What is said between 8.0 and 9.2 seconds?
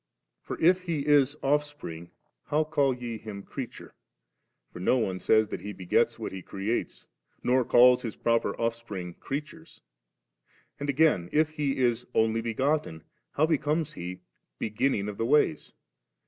His proper off spring